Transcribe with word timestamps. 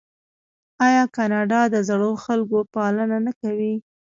آیا 0.87 1.03
کاناډا 1.15 1.61
د 1.73 1.75
زړو 1.89 2.11
خلکو 2.23 2.59
پالنه 2.73 3.17
نه 3.25 3.33
کوي؟ 3.41 3.73